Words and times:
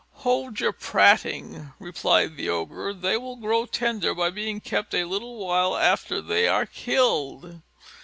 "Hold 0.25 0.59
your 0.59 0.71
prating," 0.73 1.73
replied 1.77 2.35
the 2.35 2.49
Ogre; 2.49 2.91
"they 2.91 3.17
will 3.17 3.35
grow 3.35 3.67
tender 3.67 4.15
by 4.15 4.31
being 4.31 4.59
kept 4.59 4.95
a 4.95 5.05
little 5.05 5.37
while 5.37 5.77
after 5.77 6.21
they 6.23 6.47
are 6.47 6.65
killed." 6.65 7.61